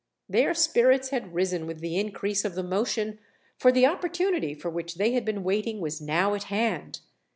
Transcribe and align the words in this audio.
Their 0.27 0.55
spirits 0.55 1.09
had 1.09 1.31
risen 1.35 1.67
with 1.67 1.79
the 1.79 1.99
increase 1.99 2.43
of 2.43 2.55
the 2.55 2.63
motion, 2.63 3.19
for 3.59 3.71
the 3.71 3.85
opportunity 3.85 4.55
for 4.55 4.71
which 4.71 4.95
they 4.95 5.11
had 5.11 5.23
been 5.25 5.43
waiting 5.43 5.79
was 5.79 6.01
now 6.01 6.33
at 6.33 6.45
hand. 6.45 7.01